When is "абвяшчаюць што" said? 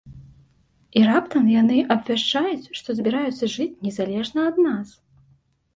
1.97-2.89